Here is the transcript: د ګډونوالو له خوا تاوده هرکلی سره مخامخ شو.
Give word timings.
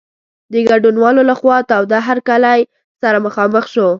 د 0.53 0.55
ګډونوالو 0.69 1.21
له 1.29 1.33
خوا 1.39 1.57
تاوده 1.71 1.97
هرکلی 2.07 2.59
سره 3.01 3.17
مخامخ 3.25 3.65
شو. 3.73 3.87